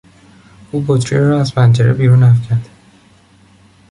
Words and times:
او 0.71 0.81
بطری 0.87 1.19
را 1.19 1.39
از 1.41 1.55
پنجره 1.55 1.93
بیرون 1.93 2.23
افکند. 2.23 2.69